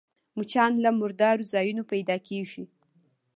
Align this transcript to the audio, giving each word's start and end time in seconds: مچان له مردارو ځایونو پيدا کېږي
مچان 0.35 0.71
له 0.83 0.89
مردارو 0.99 1.49
ځایونو 1.53 1.83
پيدا 1.91 2.15
کېږي 2.27 2.63